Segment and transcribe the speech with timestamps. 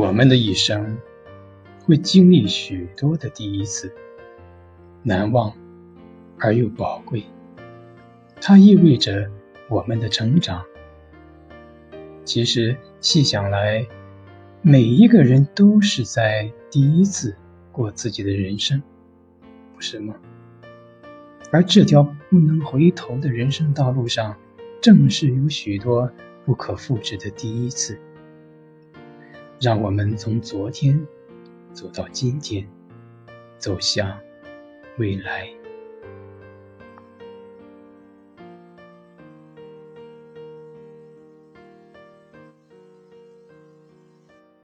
[0.00, 0.96] 我们的一生
[1.84, 3.94] 会经历许多的第一次，
[5.02, 5.54] 难忘
[6.38, 7.22] 而又宝贵。
[8.40, 9.30] 它意味着
[9.68, 10.64] 我们的成长。
[12.24, 13.86] 其实细想来，
[14.62, 17.36] 每一个人都是在第一次
[17.70, 18.82] 过自己的人生，
[19.74, 20.14] 不是吗？
[21.52, 24.34] 而这条不能回头的人生道路上，
[24.80, 26.10] 正是有许多
[26.46, 28.00] 不可复制的第一次。
[29.60, 31.06] 让我们从昨天
[31.74, 32.66] 走到今天，
[33.58, 34.18] 走向
[34.96, 35.50] 未来。